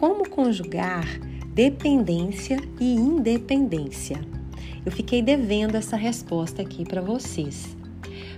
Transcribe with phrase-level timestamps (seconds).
[0.00, 1.04] Como conjugar
[1.52, 4.18] dependência e independência?
[4.82, 7.76] Eu fiquei devendo essa resposta aqui para vocês.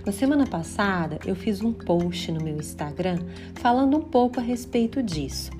[0.05, 3.17] Na semana passada, eu fiz um post no meu Instagram
[3.55, 5.51] falando um pouco a respeito disso.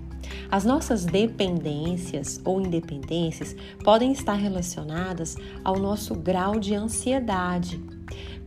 [0.52, 7.82] As nossas dependências ou independências podem estar relacionadas ao nosso grau de ansiedade.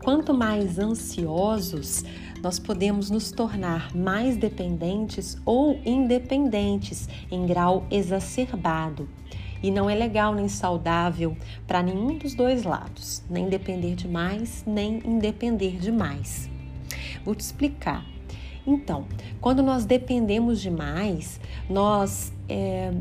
[0.02, 2.04] Quanto mais ansiosos,
[2.42, 9.08] nós podemos nos tornar mais dependentes ou independentes em grau exacerbado.
[9.62, 15.00] E não é legal nem saudável para nenhum dos dois lados, nem depender demais, nem
[15.04, 16.48] independer demais.
[17.24, 18.04] Vou te explicar.
[18.66, 19.06] Então,
[19.40, 22.92] quando nós dependemos demais, nós é,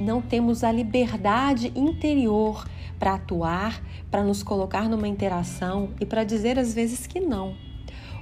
[0.00, 2.66] não temos a liberdade interior
[2.98, 7.54] para atuar, para nos colocar numa interação e para dizer às vezes que não.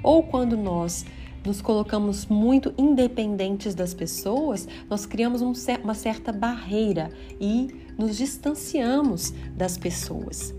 [0.03, 1.05] Ou quando nós
[1.45, 5.53] nos colocamos muito independentes das pessoas, nós criamos um,
[5.83, 10.55] uma certa barreira e nos distanciamos das pessoas.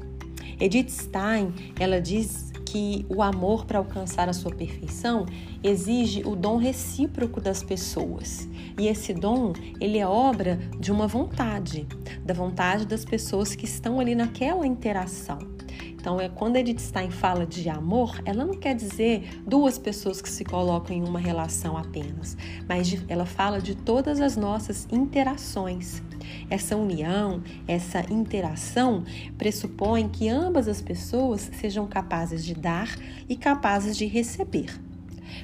[0.59, 5.25] Edith Stein, ela diz que o amor para alcançar a sua perfeição
[5.63, 8.47] exige o dom recíproco das pessoas.
[8.77, 11.87] E esse dom, ele é obra de uma vontade,
[12.23, 15.39] da vontade das pessoas que estão ali naquela interação.
[15.87, 20.29] Então, é quando Edith Stein fala de amor, ela não quer dizer duas pessoas que
[20.29, 26.01] se colocam em uma relação apenas, mas ela fala de todas as nossas interações.
[26.49, 29.03] Essa união, essa interação
[29.37, 32.97] pressupõe que ambas as pessoas sejam capazes de dar
[33.27, 34.79] e capazes de receber.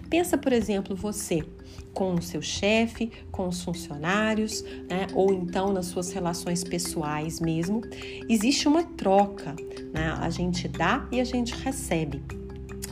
[0.10, 1.46] Pensa, por exemplo, você
[1.94, 5.08] com o seu chefe, com os funcionários, né?
[5.14, 7.82] ou então nas suas relações pessoais mesmo.
[8.30, 9.56] Existe uma troca,
[9.94, 10.14] né?
[10.20, 12.45] a gente dá e a gente recebe.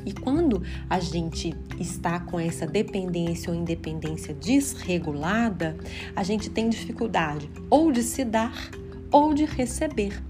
[0.05, 5.77] E quando a gente está com essa dependência ou independência desregulada,
[6.15, 8.69] a gente tem dificuldade ou de se dar
[9.11, 10.21] ou de receber.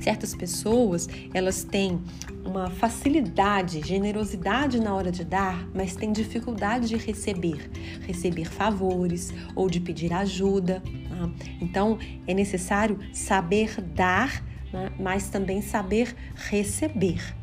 [0.00, 2.00] Certas pessoas, elas têm
[2.44, 7.70] uma facilidade, generosidade na hora de dar, mas têm dificuldade de receber,
[8.06, 10.82] receber favores ou de pedir ajuda.
[11.08, 11.30] Tá?
[11.60, 14.42] Então, é necessário saber dar,
[14.72, 14.90] né?
[14.98, 17.39] mas também saber receber.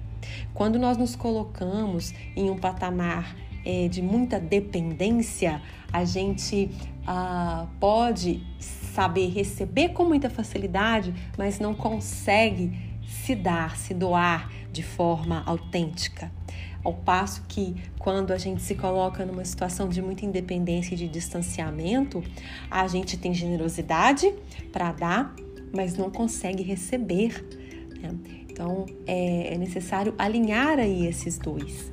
[0.53, 5.61] Quando nós nos colocamos em um patamar é, de muita dependência,
[5.91, 6.69] a gente
[7.05, 12.71] ah, pode saber receber com muita facilidade, mas não consegue
[13.07, 16.31] se dar, se doar de forma autêntica.
[16.83, 21.07] Ao passo que, quando a gente se coloca numa situação de muita independência e de
[21.07, 22.23] distanciamento,
[22.71, 24.33] a gente tem generosidade
[24.71, 25.35] para dar,
[25.73, 27.45] mas não consegue receber.
[27.99, 28.15] Né?
[28.57, 31.91] Então, é, é necessário alinhar aí esses dois.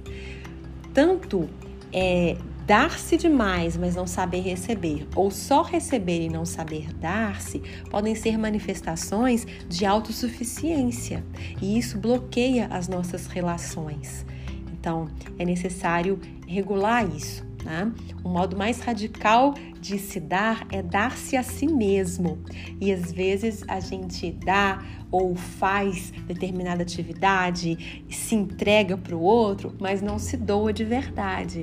[0.95, 1.47] Tanto
[1.93, 7.59] é, Dar-se demais, mas não saber receber, ou só receber e não saber dar-se,
[7.91, 11.23] podem ser manifestações de autossuficiência,
[11.61, 14.25] e isso bloqueia as nossas relações.
[14.73, 17.45] Então, é necessário regular isso.
[17.65, 17.91] Né?
[18.23, 22.39] O modo mais radical de se dar é dar-se a si mesmo.
[22.81, 29.75] E às vezes a gente dá ou faz determinada atividade, se entrega para o outro,
[29.81, 31.63] mas não se doa de verdade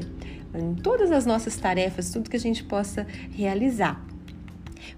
[0.53, 4.05] em todas as nossas tarefas, tudo que a gente possa realizar.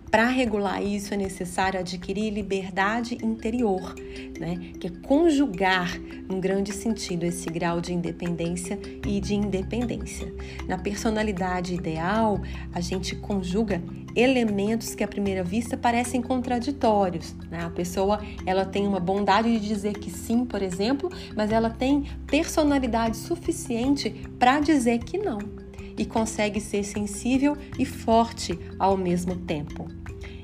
[0.09, 3.95] Para regular isso é necessário adquirir liberdade interior,
[4.39, 4.71] né?
[4.79, 5.99] que é conjugar,
[6.29, 10.31] num grande sentido, esse grau de independência e de independência.
[10.67, 12.39] Na personalidade ideal,
[12.73, 13.81] a gente conjuga
[14.15, 17.35] elementos que à primeira vista parecem contraditórios.
[17.49, 17.63] Né?
[17.63, 22.03] A pessoa ela tem uma bondade de dizer que sim, por exemplo, mas ela tem
[22.27, 25.62] personalidade suficiente para dizer que não
[25.97, 29.87] e consegue ser sensível e forte ao mesmo tempo.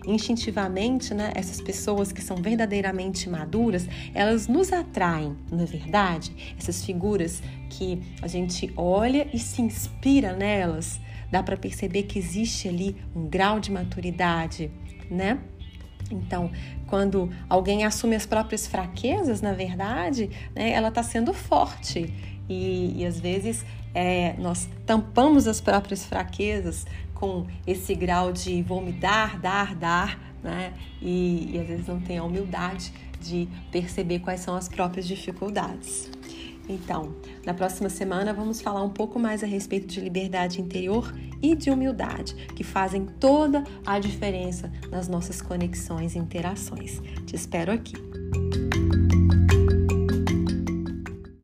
[0.06, 6.56] Instintivamente, né, essas pessoas que são verdadeiramente maduras, elas nos atraem, não é verdade?
[6.58, 11.00] Essas figuras que a gente olha e se inspira nelas,
[11.32, 14.72] dá para perceber que existe ali um grau de maturidade,
[15.12, 15.40] né?
[16.10, 16.50] Então,
[16.88, 22.12] quando alguém assume as próprias fraquezas, na verdade, né, ela está sendo forte.
[22.50, 23.64] E, e às vezes
[23.94, 30.20] é, nós tampamos as próprias fraquezas com esse grau de vou me dar, dar, dar,
[30.44, 30.74] né?
[31.02, 32.92] E, e às vezes não tem a humildade
[33.22, 36.10] de perceber quais são as próprias dificuldades.
[36.70, 37.16] Então,
[37.46, 41.72] na próxima semana vamos falar um pouco mais a respeito de liberdade interior e de
[41.72, 47.02] humildade, que fazem toda a diferença nas nossas conexões e interações.
[47.26, 47.96] Te espero aqui.